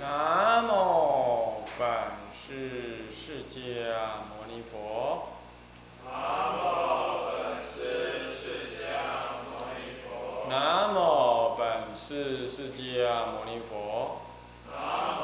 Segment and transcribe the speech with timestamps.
[0.00, 1.88] 南无本
[2.34, 3.62] 师释迦
[4.26, 5.28] 牟尼佛。
[6.04, 6.10] 南
[6.58, 10.48] 无本师释迦牟尼佛。
[10.50, 14.22] 南无本师释迦牟尼佛。
[14.68, 15.22] 南无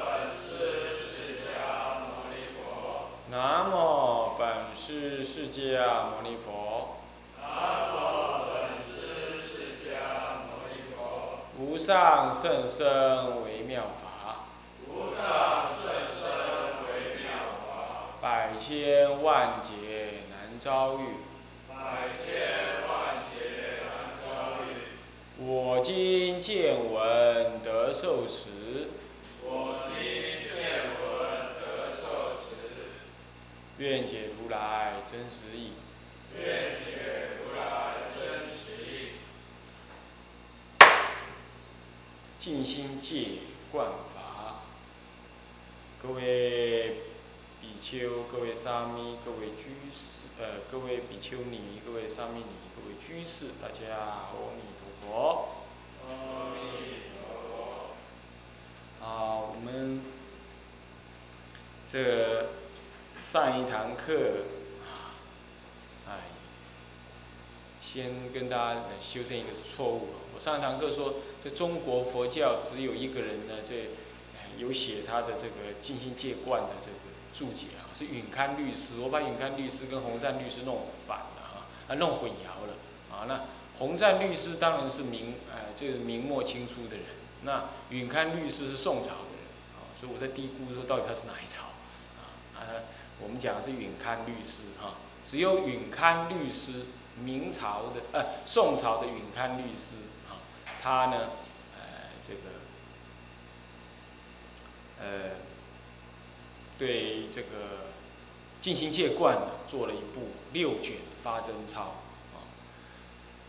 [0.00, 0.02] 本
[0.42, 6.96] 师释迦牟尼佛南无本师释迦牟尼佛
[11.80, 14.44] 上甚深微妙法。
[14.86, 16.28] 无上甚深
[16.84, 21.04] 微妙法百千万劫难遭遇。
[21.70, 28.90] 百千万劫难遭遇我今见闻得受持。
[29.42, 29.94] 我今
[30.54, 32.56] 见闻得受持
[33.78, 35.72] 愿解如来真实义。
[42.40, 44.62] 静心戒观法，
[46.02, 47.02] 各位
[47.60, 55.48] 比丘、各位沙弥、各位居士，呃，各位比丘尼、各位沙弥尼、各位居士，大家阿弥陀佛。
[56.08, 57.92] 阿弥陀
[58.98, 60.00] 佛，啊，我们
[61.86, 62.46] 这
[63.20, 64.46] 上一堂课，
[66.08, 66.20] 哎，
[67.82, 70.08] 先跟大家来修正一个错误。
[70.40, 73.90] 上一堂课说，这中国佛教只有一个人呢，这
[74.56, 76.96] 有写他的这个静心戒观的这个
[77.34, 78.94] 注解啊，是允堪律师。
[79.00, 83.26] 我把允堪律师跟洪赞律师弄反了啊，啊弄混淆了啊。
[83.28, 83.42] 那
[83.78, 87.04] 洪赞律师当然是明哎，这个明末清初的人，
[87.42, 89.44] 那允堪律师是宋朝的人
[89.76, 91.64] 啊，所以我在低估说到底他是哪一朝
[92.16, 92.32] 啊？
[92.56, 92.60] 啊，
[93.22, 96.86] 我们讲的是允堪律师哈，只有允堪律师，
[97.22, 99.96] 明朝的呃宋朝的允堪律师，
[100.80, 101.30] 他呢
[101.76, 101.80] 呃
[102.22, 102.40] 这个
[104.98, 105.36] 呃
[106.78, 107.90] 对这个
[108.60, 111.80] 静心戒观呢做了一部六卷发真钞，
[112.32, 112.40] 啊。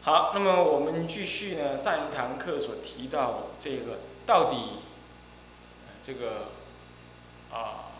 [0.03, 4.80] 好，那么我们继续呢，上一堂课所提到的这个到底，
[6.02, 6.50] 这个
[7.52, 7.91] 啊，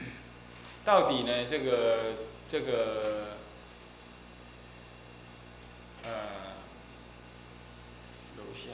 [0.84, 2.14] 到底呢这个
[2.48, 3.36] 这个，
[6.02, 6.10] 呃，
[8.36, 8.70] 楼下，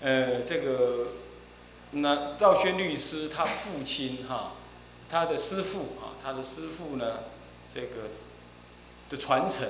[0.00, 1.08] 呃这个，
[1.92, 4.52] 那道宣律师他父亲哈，
[5.08, 7.20] 他的师父啊，他的师父呢。
[7.74, 8.10] 这个
[9.08, 9.66] 的传承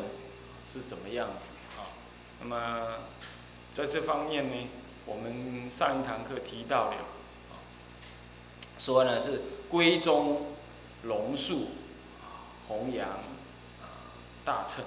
[0.67, 1.95] 是怎么样子啊？
[2.41, 2.97] 那么
[3.73, 4.69] 在这方面呢，
[5.07, 6.97] 我们上一堂课提到了
[7.53, 7.63] 啊，
[8.77, 10.57] 说呢是闺中
[11.05, 11.69] 龙树
[12.67, 14.11] 弘扬啊
[14.45, 14.85] 大乘。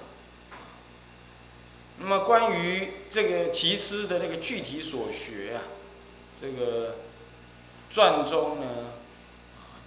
[1.98, 5.62] 那么关于这个其师的那个具体所学啊，
[6.38, 6.96] 这个
[7.88, 8.66] 传中呢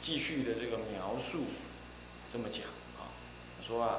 [0.01, 1.45] 继续的这个描述，
[2.27, 2.63] 这么讲
[2.97, 3.13] 啊。
[3.61, 3.97] 说啊，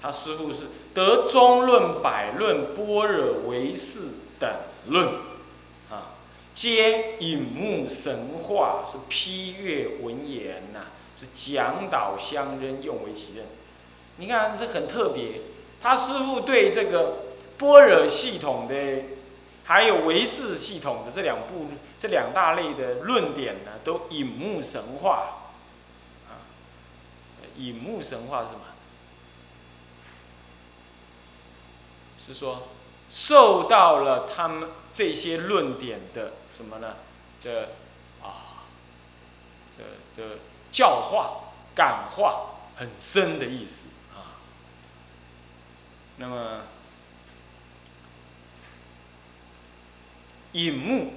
[0.00, 4.50] 他师父是得中论、百论、般若唯识等
[4.86, 5.08] 论，
[5.90, 6.14] 啊，
[6.54, 13.44] 皆引目神化，是批阅文言呐，是讲导相任，用为己任。
[14.16, 15.40] 你看这很特别，
[15.82, 17.16] 他师父对这个
[17.58, 18.74] 般若系统的，
[19.64, 25.52] 还有唯识系统的这两部、这两大类的论点呢，都引目神话，
[26.28, 26.36] 啊，
[27.56, 28.60] 引目神话是什么？
[32.16, 32.68] 是说，
[33.10, 36.96] 受到了他们这些论点的什么呢？
[37.40, 37.70] 这
[38.22, 38.64] 啊，
[39.76, 39.82] 这
[40.22, 40.38] 的
[40.72, 44.40] 教化、感化很深的意思啊。
[46.16, 46.60] 那么，
[50.54, 51.12] 引目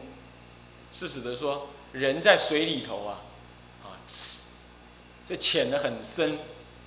[0.92, 3.22] 是指的说，人在水里头啊，
[3.84, 3.98] 啊，
[5.26, 6.38] 这潜的很深，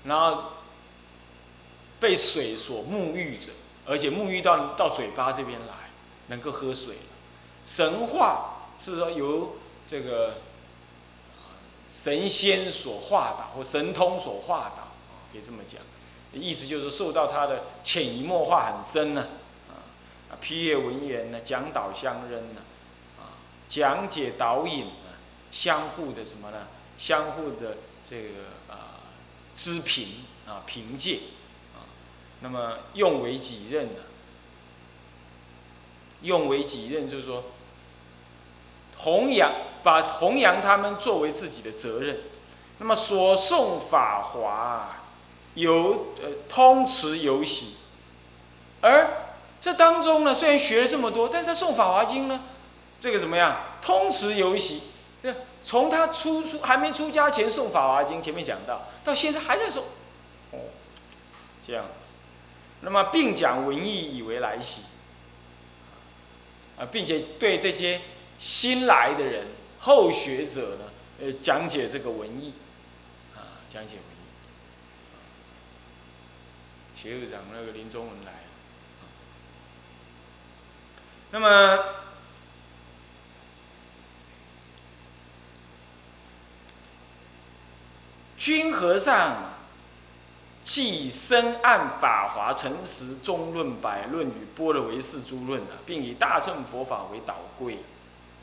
[0.04, 0.44] 然后
[1.98, 3.46] 被水所沐浴着。
[3.86, 5.90] 而且沐浴到到嘴巴这边来，
[6.28, 6.96] 能够喝水。
[7.64, 10.38] 神化是说由这个
[11.92, 14.92] 神仙所化导，或神通所化导，
[15.32, 15.80] 可以这么讲。
[16.32, 19.26] 意思就是受到他的潜移默化很深呢，
[20.30, 22.60] 啊批阅文言呢，讲导相认呢，
[23.18, 23.34] 啊，
[23.68, 25.16] 讲解导引呢，
[25.50, 26.68] 相互的什么呢？
[26.96, 28.28] 相互的这个
[28.68, 29.00] 啊，
[29.56, 31.20] 知评啊，凭借。
[32.42, 34.00] 那么用为己任呢？
[36.22, 37.44] 用为己任就是说，
[38.96, 42.20] 弘扬把弘扬他们作为自己的责任。
[42.78, 45.02] 那么所诵法华
[45.52, 47.76] 有呃通持有喜，
[48.80, 49.19] 而
[49.60, 52.40] 这当中呢，虽然学了这么多，但是他诵《法华经》呢，
[52.98, 53.76] 这个怎么样？
[53.82, 54.84] 通持游习。
[55.62, 59.80] 从他出出还没出家前诵《法华经》，前面讲到，到现在还在诵。
[60.52, 60.58] 哦，
[61.62, 62.14] 这样子。
[62.80, 64.84] 那么并讲文艺以为来习。
[66.78, 68.00] 啊，并且对这些
[68.38, 69.48] 新来的人、
[69.80, 70.84] 后学者呢，
[71.20, 72.54] 呃，讲解这个文艺，
[73.36, 74.18] 啊，讲解文艺。
[76.96, 78.38] 学长那个林中文来了。
[81.32, 81.84] 那么，
[88.36, 89.52] 君和尚
[90.64, 97.78] 既深谙法华、诚实、中论、百论与般若唯识诸论啊，并以大乘佛法为导轨，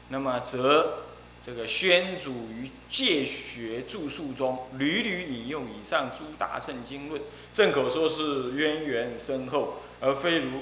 [0.08, 1.00] 那么则
[1.44, 10.62] 这个宣主于戒学著述中屡屡引用以上诸大乘经论，正可说是渊源深厚，而非如。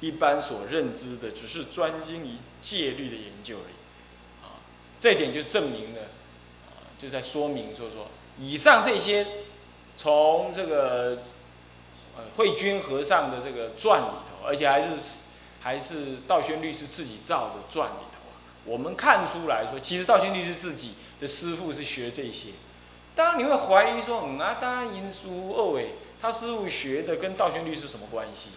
[0.00, 4.60] 一般所认知的只是专精于戒律的研究而已，啊，
[4.98, 6.02] 这点就证明了，
[6.68, 8.08] 啊，就在说明说说，
[8.38, 9.26] 以上这些
[9.96, 11.22] 从这个
[12.16, 14.88] 呃慧君和尚的这个传里头，而且还是
[15.60, 22.50] 还是道宣律师自己造的传里头啊，我们看出来说，其实道宣律师自己的师傅是学这些。
[23.14, 28.50] 当然你会怀疑说，嗯啊，当然因书二位，他师傅学的跟道宣律师什么关系？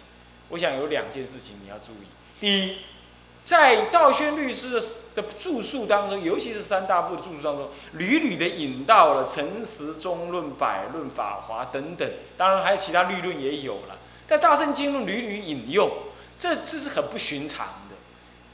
[0.50, 2.06] 我想有两件事情你要注意。
[2.38, 2.78] 第一，
[3.42, 4.80] 在道宣律师的
[5.14, 13.98] 的著述当中，尤其是三大部的著述当中，屡屡的引到了诚实中论、百论、法华等等，当然还有其他律论也有了。
[14.26, 15.90] 但大圣经论屡屡引用，
[16.38, 17.96] 这这是很不寻常的。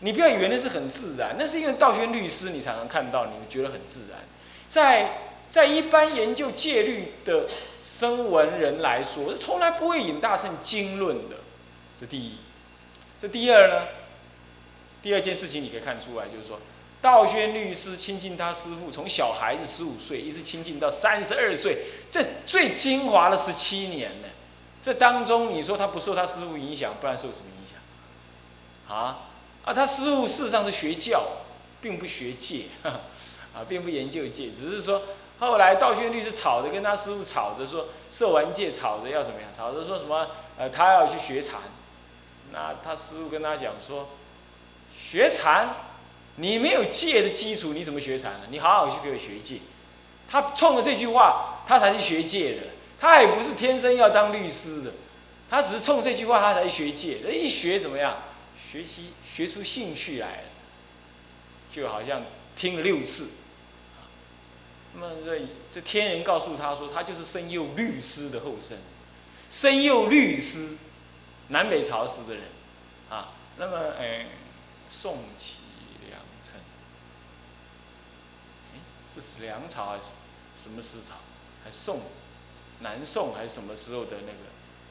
[0.00, 4.20] 你不要以为那是很自然，那是因为道宣律师你常常看到，你觉得很自然。
[4.69, 5.19] 在
[5.49, 7.46] 在一般研究戒律的
[7.81, 11.37] 声闻人来说，从来不会引大圣经论的。
[12.00, 12.32] 这第一，
[13.19, 13.88] 这第二呢？
[15.02, 16.58] 第二件事情你可以看出来，就是说，
[17.00, 24.28] 道宣律师亲近他师傅，从小孩子十五岁一直亲近到三十二岁，这最精华的十七年呢。
[24.82, 27.78] 这当中，你说他不受他师傅影响，不然受什么影响？
[28.88, 29.28] 啊
[29.64, 31.25] 啊，他师傅事实上是学教，
[31.81, 35.02] 并不学戒， 啊，并不研究戒，只是说
[35.38, 39.52] 后来道宣律师吵着跟他师傅吵着说，受完戒吵着要怎么样？
[39.56, 40.28] 吵着说什么？
[40.58, 41.60] 呃，他要去学禅。
[42.56, 44.08] 那他师傅跟他讲说，
[44.99, 45.76] 学禅，
[46.37, 48.47] 你没有戒的基础，你怎么学禅呢？
[48.50, 49.58] 你好好去给我学戒。
[50.26, 52.62] 他冲着这句话，他才去学戒的。
[52.99, 54.93] 他也不是天生要当律师的，
[55.50, 57.19] 他只是冲这句话，他才学戒。
[57.31, 58.23] 一学怎么样？
[58.59, 60.43] 学习学出兴趣来了，
[61.70, 62.23] 就好像
[62.56, 63.29] 听了六次。
[64.94, 68.79] 那么这这天人告诉他说，他就是生幼律师的后生，
[69.50, 70.79] 生幼律师。
[71.48, 72.44] 南北朝时的人，
[73.08, 74.26] 啊，那么，哎，
[74.88, 75.58] 宋齐
[76.08, 76.60] 梁陈，
[79.22, 80.14] 是梁朝还是
[80.56, 81.14] 什么时朝？
[81.64, 82.02] 还宋，
[82.81, 84.38] 南宋还是什么时候的那个，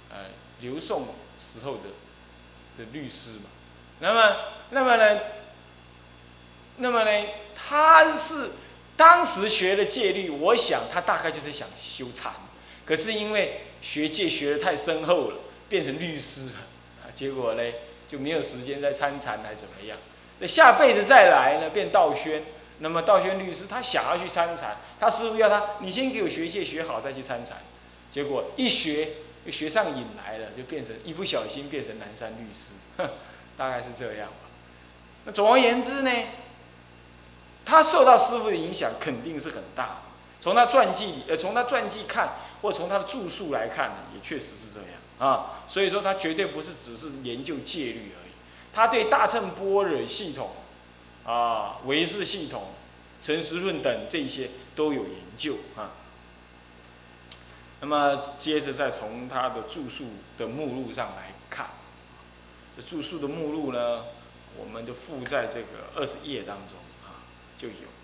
[0.10, 0.30] 呃，
[0.62, 1.90] 刘宋时候的
[2.78, 3.50] 的律师嘛？
[4.00, 4.36] 那么，
[4.70, 5.22] 那么呢？
[6.78, 7.28] 那么呢？
[7.54, 8.52] 他是
[8.98, 12.34] 当时学的戒律，我想他大概就是想修禅，
[12.86, 15.38] 可是因为学戒学的太深厚了。
[15.76, 16.52] 变成律师，
[17.04, 17.64] 啊，结果呢
[18.08, 19.98] 就没有时间再参禅，还怎么样？
[20.40, 22.42] 这下辈子再来呢，变道宣。
[22.80, 27.58] 那么道宣律师他想要去参禅，他师傅要他，你先给我学戒学好再去参禅。
[28.10, 29.10] 结果一学
[29.46, 32.72] 就学上瘾来了，就变成一不小心变成南山律师，
[33.58, 34.48] 大概是这样吧。
[35.26, 36.12] 那总而言之呢，
[37.66, 40.04] 他受到师傅的影响肯定是很大。
[40.40, 44.90] 从他传记，呃，从他传记看，或从他的著述来看呢，也确实是这样。
[45.20, 48.32] 啊，所以说他绝对不是只是研究戒律而已，
[48.74, 50.52] 他对大乘般若系统、
[51.24, 52.74] 啊唯识系统、
[53.22, 55.92] 诚实论等这些都有研究啊。
[57.82, 60.08] 那么接着再从他的著述
[60.38, 61.68] 的目录上来看，
[62.76, 64.04] 这著述的目录呢，
[64.58, 67.24] 我们就附在这个二十页当中啊
[67.58, 67.95] 就有。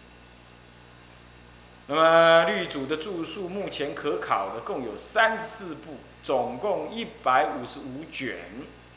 [1.91, 5.97] 那么律主的著述目前可考的共有三十四部。
[6.23, 8.37] 总共一百五十五卷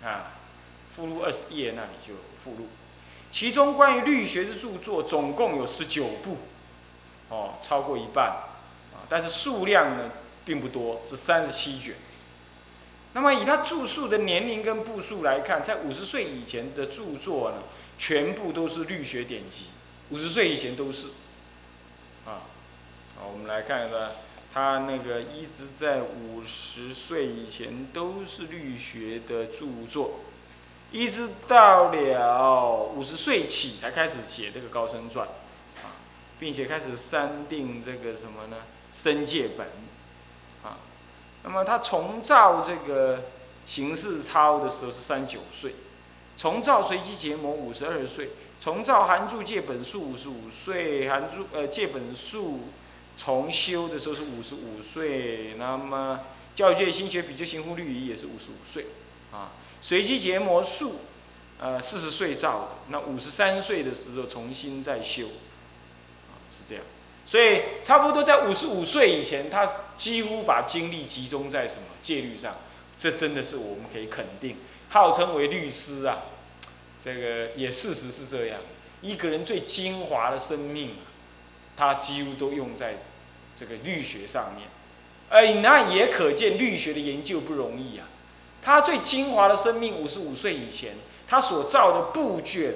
[0.05, 0.35] 啊，
[0.91, 2.67] 附录二十页那里就有附录，
[3.31, 6.37] 其中关于律学的著作总共有十九部，
[7.31, 8.27] 哦，超过一半
[8.93, 10.11] 啊，但是数量呢
[10.45, 11.95] 并不多，是三十七卷。
[13.15, 17.63] 那么以他著述的年龄跟部数来看，在五十岁以前的著作呢，
[17.97, 19.69] 全部都是律学典籍，
[20.11, 21.07] 五十岁以前都是，
[23.17, 24.11] 好，我们来看一下。
[24.53, 30.21] 他那个一直在五十岁以前都是律学的著作，
[30.93, 35.27] 一直到了五十岁起才开始写这个高僧传，
[35.83, 35.99] 啊，
[36.39, 38.59] 并且开始删定这个什么呢？
[38.93, 39.67] 僧戒本，
[40.63, 40.79] 啊，
[41.43, 43.25] 那么他重造这个
[43.65, 45.75] 行事操的时候是三九岁，
[46.37, 48.31] 重造随机结魔五十二岁，
[48.61, 52.69] 重造含住戒本术五十五岁，含住呃戒本术
[53.17, 56.21] 重修的时候是五十五岁，那么
[56.55, 58.87] 教育界新学比丘行护律仪也是五十五岁，
[59.33, 59.53] 啊。
[59.81, 61.01] 随机结魔术，
[61.59, 66.83] 呃，四十岁造的，那五十三岁的时候重新再修，啊，是这样，
[67.27, 72.57] 所以差不多在五十五岁以前，他几乎把精力集中在什么戒律上，
[72.99, 74.57] 这真的是我们可以肯定，
[74.89, 76.23] 号称为律师啊，
[77.05, 78.61] 这个也事实是这样，
[79.03, 80.97] 一个人最精华的生命，
[81.77, 82.97] 他几乎都用在
[83.57, 84.69] 这个律学上面，
[85.31, 88.09] 哎，那也可见律学的研究不容易啊。
[88.63, 90.97] 他最精华的生命，五十五岁以前，
[91.29, 92.75] 他所造的部卷，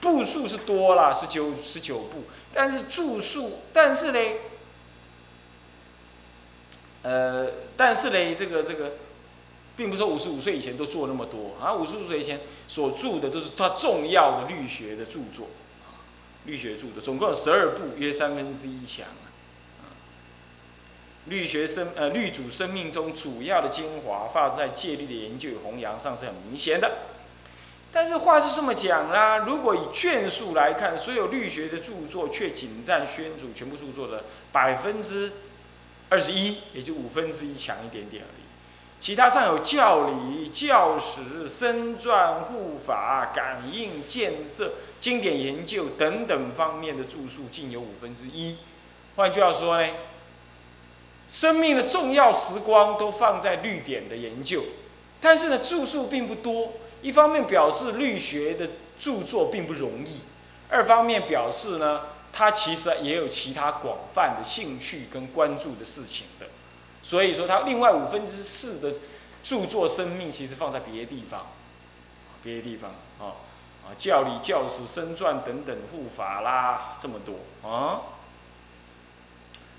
[0.00, 4.18] 部数是多了，十九十九部，但是注数，但是呢，
[7.02, 8.92] 呃，但是呢，这个这个，
[9.74, 15.48] 并不是说五十五岁以前都做那么多啊，五十五岁以前所著的都是他重要的律学的著作，
[16.46, 19.06] 律学著作总共有十二部，约三分之一强。
[21.26, 26.90] 律学生呃，律主生命中主要的精华，放在戒律的研究与弘扬上是很明显的。
[27.92, 35.30] 但是话是这么讲啦，如果以卷数来看，所有律学的著作却仅占宣主全部著作的百分之
[36.08, 38.39] 二十一，也就五分之一强一点点而已。
[39.00, 48.58] 其他尚有教理、教史、身传、护法、感应、建设、经典研究等等方面的著述，竟有五分之一。
[49.16, 49.88] 换句话说呢？
[51.28, 54.64] 生命的重要时光都放在律典的研究，
[55.20, 56.72] 但是呢，著述并不多。
[57.02, 60.20] 一方面表示律学的著作并不容易，
[60.68, 62.02] 二方面表示呢，
[62.32, 66.46] 他其实也有其他广泛的兴趣跟关注的事情的。
[67.02, 68.98] 所以说，他另外五分之四的
[69.42, 71.46] 著作生命其实放在别的地方，
[72.42, 73.36] 别的地方啊
[73.84, 78.02] 啊，教理、教史、身传等等护法啦，这么多啊。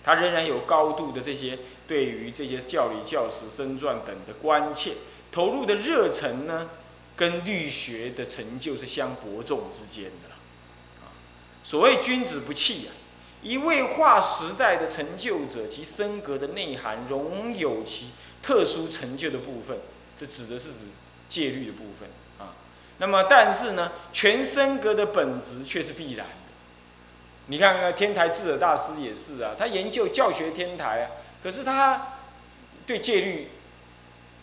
[0.03, 4.93] 他仍然有高度的这些对于这些教理、教史、身传等的关切，
[5.31, 6.71] 投入的热忱呢，
[7.15, 10.35] 跟律学的成就是相伯仲之间的了。
[11.63, 12.89] 所谓君子不器啊，
[13.41, 19.77] 一位划时代的成就者，其身格的内涵仍有其特殊成就的部分，
[20.15, 20.85] 这指的是指
[21.27, 22.53] 戒律的部分啊。
[22.99, 26.33] 那么，但是呢，全身格的本质却是必然的。
[27.47, 32.13] 你看看天台智者大师也是啊，他研究教学天台啊，可是他
[32.85, 33.47] 对戒律，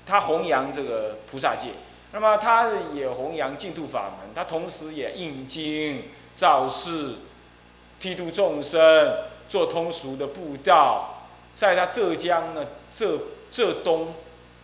[0.04, 1.68] 他弘扬这个菩萨戒，
[2.12, 7.14] 那么他也弘扬净土法门，他同时也印经造世，
[8.00, 13.18] 剃度众生，做通俗的布道，在他浙江呢浙
[13.50, 14.14] 浙东、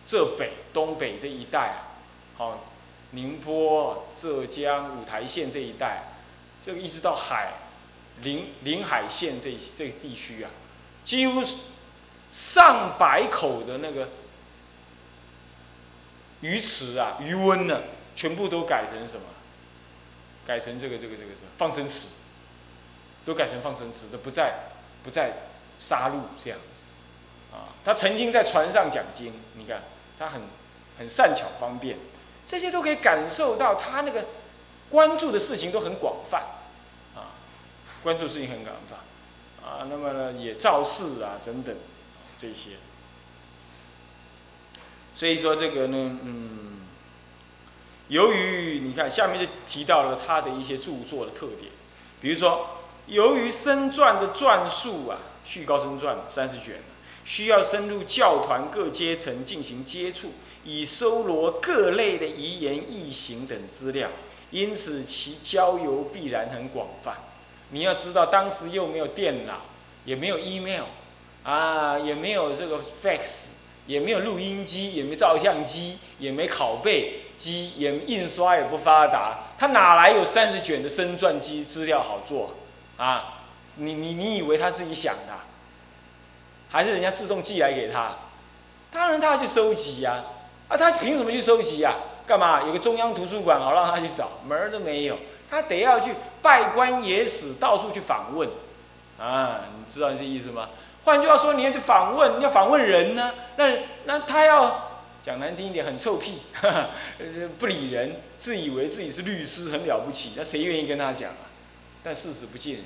[0.05, 1.99] 浙北、东北这一带啊，
[2.37, 2.63] 好，
[3.11, 6.03] 宁波、浙江、五台县这一带，
[6.61, 7.53] 这个一直到海。
[8.23, 10.49] 临临海县这这个地区啊，
[11.03, 11.43] 几乎
[12.31, 14.07] 上百口的那个
[16.39, 17.81] 鱼池啊、鱼温呢，
[18.15, 19.23] 全部都改成什么？
[20.47, 22.07] 改成这个这个这个什么放生池，
[23.25, 24.53] 都改成放生池，这不再
[25.03, 25.33] 不再
[25.77, 26.83] 杀戮这样子
[27.53, 27.75] 啊。
[27.83, 29.83] 他曾经在船上讲经，你看
[30.17, 30.41] 他很
[30.97, 31.97] 很善巧方便，
[32.45, 34.25] 这些都可以感受到他那个
[34.89, 36.39] 关注的事情都很广泛。
[37.15, 37.35] 啊
[38.03, 41.75] 关注事情很广泛，啊，那么呢也造势啊等等，
[42.37, 42.77] 这些，
[45.15, 46.81] 所以说这个呢，嗯，
[48.09, 51.71] 由于你看下面就提到了他的一些著作的特点，
[52.21, 52.74] 比如说，
[53.07, 55.17] 由于生传的传述啊，
[55.49, 56.81] 《续高僧传》三十卷，
[57.23, 60.31] 需要深入教团各阶层进行接触，
[60.63, 64.09] 以搜罗各类的遗言异行等资料，
[64.49, 67.15] 因此其交游必然很广泛。
[67.69, 69.61] 你要知道，当时又没有电脑，
[70.05, 70.85] 也没有 email，
[71.43, 73.49] 啊，也没有这个 fax，
[73.85, 82.55] 也没有录音机，也没照相机，也没拷贝机，也印刷也不发达，他哪来有三十卷的生传机资料好做？
[82.97, 83.39] 啊，
[83.75, 85.33] 你你你以为他自己想的，
[86.69, 88.15] 还是人家自动寄来给他？
[88.91, 90.23] 当然他要去收集呀，
[90.69, 91.93] 啊，他凭什么去收集呀？
[92.25, 92.63] 干嘛？
[92.63, 95.17] 有个中央图书馆好让他去找，门儿都没有。
[95.47, 96.11] 他得要去
[96.41, 98.49] 拜官野史，到处去访问，
[99.19, 100.69] 啊，你知道这意思吗？
[101.03, 106.41] 换句话说，你要去访问，你要访问人呢，那那他要讲难听一点，很臭屁，
[107.59, 111.45] 不理人，自以为自己是律师，很了不起，那谁愿意跟他讲啊？
[112.05, 112.85] 但事实不尽然，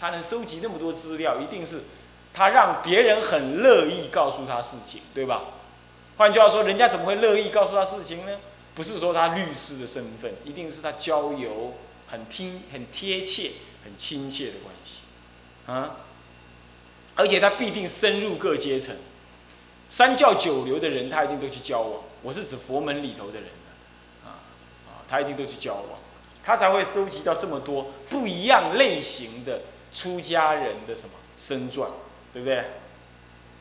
[0.00, 1.82] 他能收集那么多资料，一定是
[2.32, 5.42] 他让别人很乐意告诉他事情，对吧？
[6.16, 8.38] 换句话说，人家怎么会乐意告诉他事情呢？
[8.74, 11.74] 不是说他律师的身份，一定是他交友
[12.08, 13.50] 很听、很贴切、
[13.84, 15.02] 很亲切的关系，
[15.66, 15.96] 啊！
[17.14, 18.96] 而且他必定深入各阶层，
[19.88, 22.02] 三教九流的人，他一定都去交往。
[22.22, 23.44] 我是指佛门里头的人
[24.24, 24.40] 啊
[24.88, 26.00] 啊，他一定都去交往，
[26.44, 31.88] 他才会收集到这么多不一样类型的出家人的什么身传，
[32.32, 32.58] 对不对？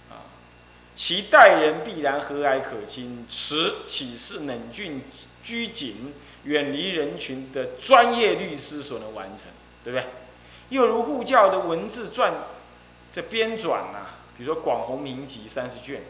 [0.09, 0.27] 啊，
[0.95, 5.01] 其待人必然和蔼可亲，持岂是冷峻
[5.41, 6.13] 拘谨、
[6.43, 9.47] 远离人群的专业律师所能完成，
[9.83, 10.07] 对不对？
[10.69, 12.33] 又如护教的文字传。
[13.11, 16.01] 这编纂呐，比如说《广弘明集》三十卷，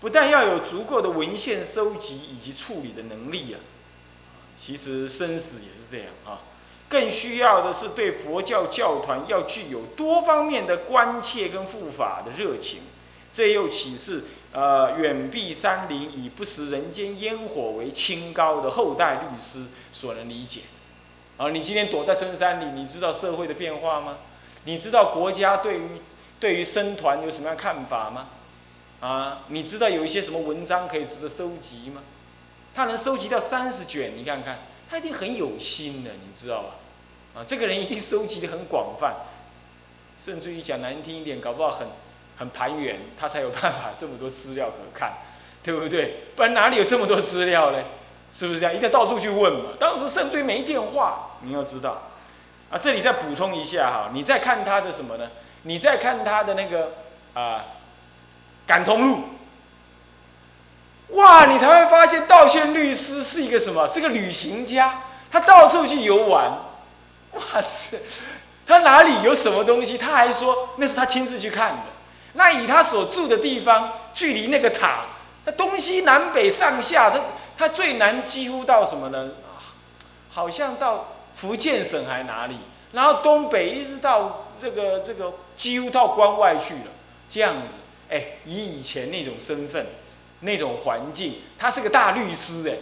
[0.00, 3.60] 不但要有足够的文献收集以及处理的能力啊，
[4.56, 6.40] 其实生死也是这样啊，
[6.88, 12.80] 更需要的是对佛教教团要具有多方面的关切跟护法的热情。
[13.30, 20.60] 这又岂是呃远避山林以不食人间烟火为清高的后代律师所能理解？
[21.36, 24.16] 啊，你今天躲在深山里，你知道社会的变化吗？
[24.64, 26.00] 你知道国家对于
[26.40, 28.28] 对于僧团有什么样看法吗？
[29.00, 32.00] 啊，你知道有一些什么文章可以值得收集吗？
[32.76, 34.58] 他能收集到三十卷，你看看，
[34.90, 37.40] 他一定很有心的，你知道吧？
[37.40, 39.14] 啊，这个人一定收集的很广泛，
[40.18, 41.88] 甚至于讲难听一点，搞不好很
[42.36, 45.14] 很盘圆，他才有办法这么多资料可看，
[45.62, 46.24] 对不对？
[46.36, 47.82] 不然哪里有这么多资料呢？
[48.30, 48.74] 是不是这样？
[48.74, 49.70] 一定要到处去问嘛。
[49.80, 52.10] 当时甚至没电话，你要知道，
[52.68, 55.30] 啊，这里再补充一下哈，你再看他的什么呢？
[55.62, 56.92] 你再看他的那个
[57.32, 57.64] 啊，
[58.66, 59.20] 感通录，
[61.10, 63.86] 哇，你才会发现道歉律师是一个什么？
[63.86, 66.50] 是个旅行家，他到处去游玩，
[67.32, 67.98] 哇塞，
[68.66, 69.96] 他哪里有什么东西？
[69.96, 71.82] 他还说那是他亲自去看的。
[72.32, 75.06] 那以他所住的地方，距离那个塔，
[75.44, 77.20] 那东西南北上下，他
[77.56, 79.30] 他最南几乎到什么呢？
[80.30, 82.58] 好像到福建省还哪里？
[82.92, 85.32] 然后东北一直到这个这个。
[85.56, 86.82] 几乎到关外去了，
[87.30, 87.76] 这样子，
[88.10, 89.86] 哎，以以前那种身份，
[90.40, 92.76] 那种环境，他是个大律师，哎，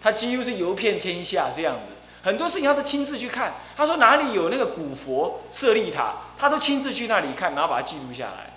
[0.00, 3.54] 他几乎是游遍天下这样子，很多事情他都亲自去看。
[3.76, 8.52] 他说哪里有那个古佛舍利塔，他都亲自去那里看，然后把它记录下来。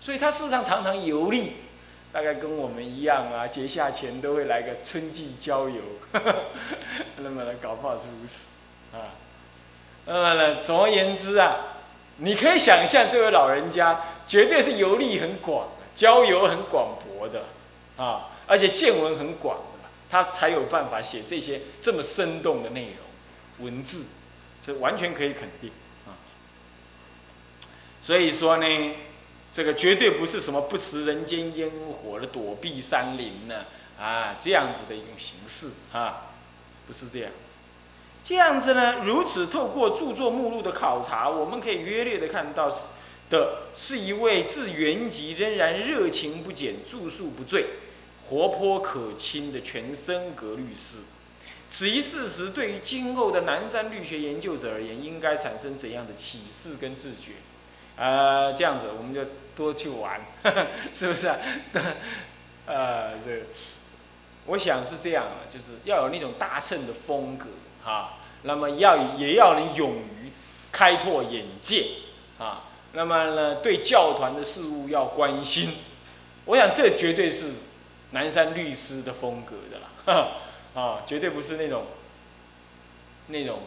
[0.00, 1.54] 所以他事实上常常游历，
[2.12, 5.80] 大概跟我们一样啊，节下前都会来个春季郊游，
[7.18, 8.52] 那么呢，搞不好是如此
[8.92, 9.18] 啊。
[10.04, 11.56] 那么呢，总而言之啊，
[12.18, 17.46] 你可以想象这位老人家绝对是游历很广，交友很广博的，
[17.96, 22.94] 啊，而且见闻很广的，他才有办法写这些这么生动的内
[23.58, 24.08] 容文字，
[24.60, 25.70] 这完全可以肯定
[26.06, 26.14] 啊。
[28.02, 28.94] 所以说呢，
[29.50, 33.64] 这个绝对不是什么不食人间烟火的躲避山林呢，
[33.98, 36.26] 啊，这样子的一种形式啊，
[36.86, 37.54] 不是这样子。
[38.22, 39.04] 这样子呢？
[39.04, 42.88] 如此透过著作目录的考察，我们可以约略的看到，是
[43.28, 47.66] 的是一位自原籍仍然热情不减、住宿不醉、
[48.28, 50.98] 活泼可亲的全身格律师。
[51.68, 57.32] 此一事实对于今后的南山律学研究者而言，应该产生怎样的启示跟自觉？
[57.96, 59.22] 呃，这样子我们就
[59.56, 60.20] 多去玩，
[60.92, 61.36] 是不是啊？
[62.66, 63.42] 呃，这
[64.46, 67.48] 我想是这样的，就是要有那种大乘的风格。
[67.84, 70.32] 啊，那么要也要能勇于
[70.72, 71.86] 开拓眼界
[72.36, 72.64] 啊，
[72.96, 75.70] 那么呢，对教团的事物要关心，
[76.46, 77.52] 我想这绝对是
[78.12, 80.28] 南山律师的风格的啦，
[80.74, 81.84] 啊，绝对不是那种
[83.26, 83.58] 那种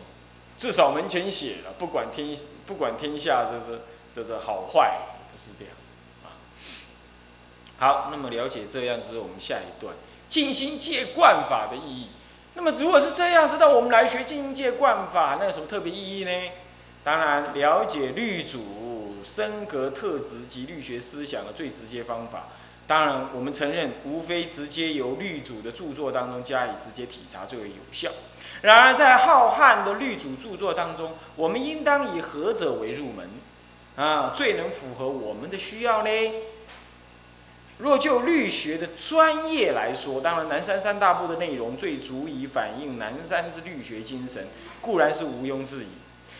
[0.58, 3.82] 至少门前写了，不管天不管天下这是
[4.15, 6.34] 这是好坏，不是这样子啊。
[7.78, 9.94] 好，那么了解这样子，我们下一段
[10.28, 12.08] 静心戒观法的意义。
[12.56, 16.32] 那么如果是这样子，那我们来学静心戒观法，那有什么特别意义呢？
[17.04, 18.60] 当然，了解律主
[19.24, 22.50] 升格特质及律学思想的最直接方法，
[22.88, 28.10] 当然我们承认，无非直接由律主的著作当中加以直接体察最为有效。
[28.62, 33.30] 然而，在浩瀚的律主著作当中，我们应当以何者为入门？
[33.96, 36.10] 啊，最能符合我们的需要呢？
[37.78, 44.48] 若就律学的专业来说，当然南山三大部的内容最足以反映南山之律学精神，
[44.82, 45.88] 固然是毋庸置疑。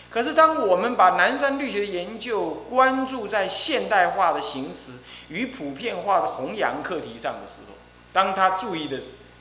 [0.10, 4.94] 可是，当我们把南山律学的研究关注在现代化的形式
[5.30, 7.76] 与普遍化的弘扬课题上的时候，
[8.12, 9.00] 当他注意的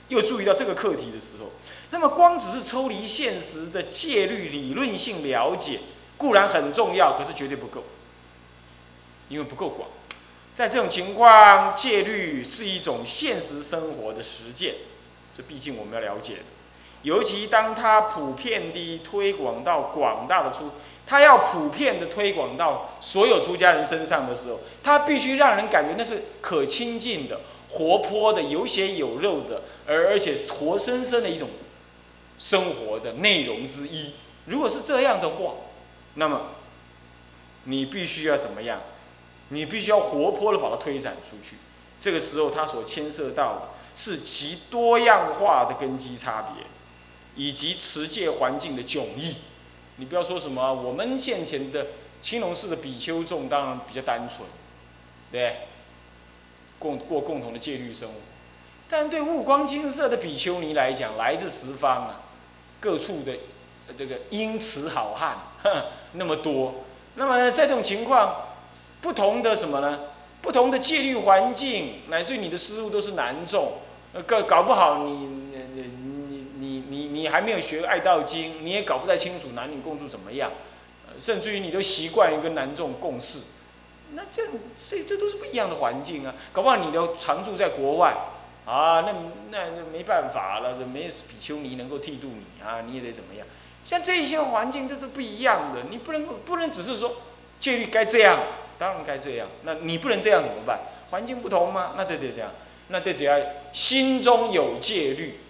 [0.09, 1.53] 又注意到这个课题的时候，
[1.91, 5.81] 那么光只是抽离现实的戒律理论性了解
[6.19, 7.85] 固然很重要，可是绝对不够，
[9.31, 9.89] 因为不够广。
[10.55, 14.75] 在这种情况，戒律是一种现实生活的实践，
[15.33, 16.39] 这毕竟我们要了解。
[17.03, 20.71] 尤其当它普遍地推广到广大的出，
[21.07, 31.49] 它要普遍地推广到所有出家人身上的时候，它必须让人感觉那是可亲近的、活泼的、有血有肉的，而而且活生生的一种
[32.39, 34.15] 生活的内容之一。
[34.47, 35.53] 如果是这样的话，
[36.15, 36.49] 那么
[37.65, 38.81] 你必须要怎么样？
[39.51, 41.57] 你必须要活泼的把它推展出去。
[42.01, 46.67] 这个时候，它所牵涉到的是极多样化的根基差别。
[47.39, 49.37] 以及持戒环境的迥异，
[49.95, 51.87] 你不要说什么，我们现前的
[52.21, 54.45] 青龙寺的比丘众当然比较单纯，
[55.31, 55.69] 对，
[56.81, 58.15] 共过共同的戒律生活，
[58.89, 62.23] 但对悟光金色的比丘尼来讲，来自十方啊，
[62.81, 63.33] 各处的
[63.97, 66.75] 这个英慈好汉哼那么多，
[67.15, 68.49] 那么在这种情况，
[69.01, 70.01] 不同的什么呢？
[70.43, 73.75] 不同的戒律环境，乃至于你的思路都是难众，
[74.27, 75.47] 搞搞不好你。
[77.19, 80.53] 你还没有学《爱道经》，你也搞不太清楚男女共住怎么样，
[81.19, 83.41] 甚至于你都习惯于跟男众共事，
[84.13, 84.45] 那这
[84.77, 86.33] 这这都是不一样的环境啊！
[86.53, 88.15] 搞不好你都常住在国外
[88.65, 89.13] 啊，那
[89.51, 89.59] 那
[89.93, 93.45] 没办法了，没比丘尼能够剃度你啊，你也得怎么样？
[93.85, 97.17] 像这一些环境都是不一样的，你不能不能只是说
[97.59, 98.39] 戒律该这样，
[98.79, 100.79] 当然该这样，那你不能这样怎么办？
[101.11, 101.95] 环境不同吗？
[101.97, 102.53] 那得得这样，
[102.89, 103.37] 那得只要
[103.73, 105.41] 心中有戒律。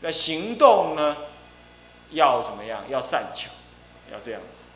[0.00, 1.16] 那行动呢？
[2.12, 2.84] 要怎么样？
[2.88, 3.50] 要善巧，
[4.10, 4.68] 要这样子。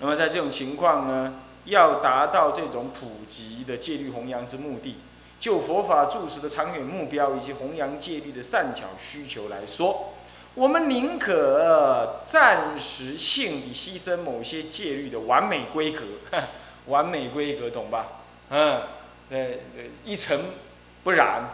[0.00, 4.98] 那么在这种情况呢，要达到这种普及的戒律弘扬之目的，
[5.40, 10.12] 就佛法住持的长远目标以及弘扬戒律的善巧需求来说，
[10.54, 16.04] 我们宁可暂时性地牺牲某些戒律的完美规格，
[16.86, 18.06] 完美规格懂吧？
[18.50, 18.82] 嗯，
[19.30, 20.38] 对对，一尘
[21.02, 21.48] 不染，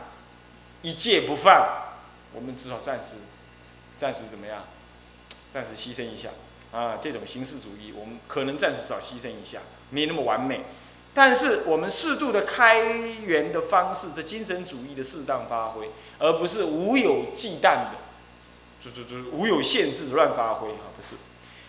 [0.82, 1.83] 一戒不犯。
[2.34, 3.14] 我们只好暂时，
[3.96, 4.64] 暂时怎么样？
[5.52, 6.30] 暂时牺牲一下
[6.72, 6.98] 啊！
[7.00, 10.62] 这种形式主义，我们可能暂时少牺牲一下，没那么完美。
[11.14, 17.92] 但是我们适度的开源的方式，这精神主义的适当发挥，而不是无有忌惮的，
[18.80, 20.90] 就就就无有限制的乱发挥啊！
[20.96, 21.14] 不是。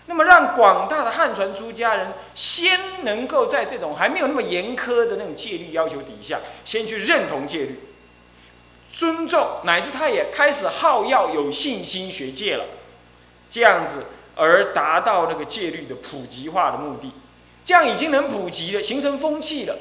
[0.08, 7.80] 那么让广大的汉传出家人先能够在这种还没有那么严苛的那种戒律要求底下，先去认同戒律。
[8.96, 12.64] 尊重乃至他也开始好要有信心学戒了，
[13.50, 14.06] 这样子
[14.38, 17.12] 而达到那个戒律的普及化的目的，
[17.66, 19.78] 这样已经能普及了，形成风气了。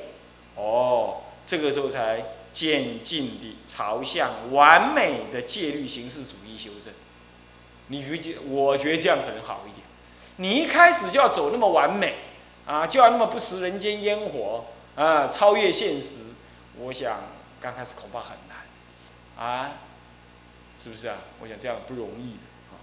[0.57, 6.92] 哦，这个时候才渐进地朝向完美的戒律形式主义修正。
[7.87, 8.38] 你觉？
[8.48, 9.87] 我觉得这样可能好一点。
[10.38, 12.16] 你一开始就要走那么完美
[12.66, 14.64] 啊，就要那么不食人间烟火
[14.96, 16.33] 啊，超越现实，
[16.81, 17.20] 我想
[17.61, 18.53] 刚开始恐怕很难。
[19.36, 19.72] 啊，
[20.82, 21.16] 是不是啊？
[21.40, 22.78] 我想这样不容易的啊。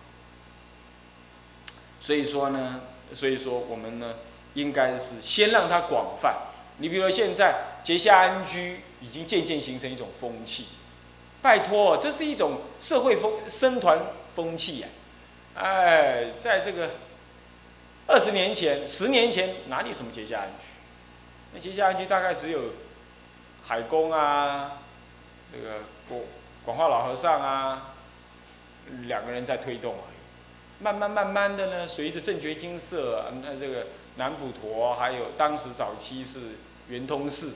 [1.99, 2.81] 所以说呢，
[3.13, 4.15] 所以说我们呢，
[4.53, 6.47] 应该是先让它广泛。
[6.77, 10.67] 你比如说现在结下安居已经渐渐形成一种风气，
[11.41, 13.99] 拜托，这是一种社会风生团
[14.35, 14.87] 风气呀。
[15.55, 16.91] 哎，在这个
[18.07, 20.65] 二十年前、十年前哪里什么结下安居？
[21.53, 22.61] 那结下安居大概只有
[23.63, 24.79] 海工啊，
[25.53, 26.25] 这个过。
[26.63, 27.93] 广化老和尚啊，
[29.07, 30.83] 两个人在推动而已。
[30.83, 36.39] 慢慢慢慢的呢，随着正觉金色，那这个南普陀，还有当时早期是
[36.87, 37.53] 圆通寺，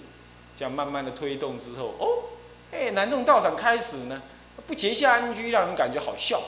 [0.56, 2.30] 这样慢慢的推动之后，哦，
[2.72, 4.22] 哎，南洞道场开始呢，
[4.68, 6.42] 不结下安居，让人感觉好笑，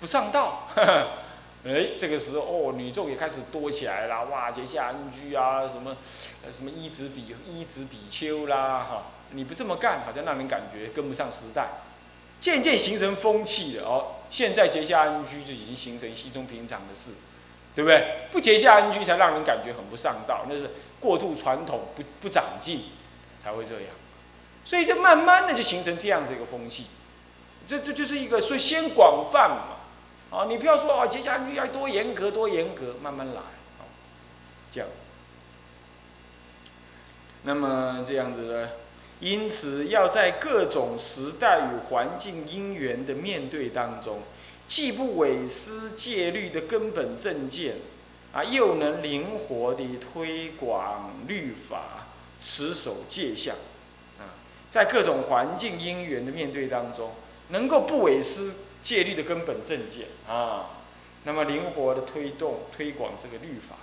[0.00, 0.68] 不上道。
[1.64, 5.96] 哎，这个时候哦，女众也开始多起来了，哇，结下安居啊，什么，
[6.50, 9.02] 什么一子比一子比丘啦，哈。
[9.32, 11.68] 你不这么干，好像让人感觉跟不上时代，
[12.38, 14.16] 渐渐形成风气了哦。
[14.30, 17.12] 现在结下安居就已经形成稀松平常的事，
[17.74, 18.28] 对不对？
[18.30, 22.84] 不结下安居才让人感觉很不上道，那是过度传统，不不长进，
[23.38, 23.90] 才会这样。
[24.64, 26.86] 所以就慢慢的就形成这样子一个风气，
[27.66, 33.40] 这这就是一个所以先广泛嘛，啊，你不要说啊结下安居要多严格多严格，慢慢来
[33.80, 33.84] 哦，
[34.70, 34.94] 这样子。
[37.42, 38.68] 那么这样子呢？
[39.22, 44.18] 因此，要在各种时代与环境因缘的面对当中，
[44.66, 47.76] 既不违失戒律的根本正见，
[48.32, 52.08] 啊，又能灵活地推广律法，
[52.40, 53.54] 持守戒相，
[54.18, 54.34] 啊，
[54.68, 57.12] 在各种环境因缘的面对当中，
[57.50, 60.80] 能够不违失戒律的根本正见啊，
[61.22, 63.76] 那么灵活地推动推广这个律法。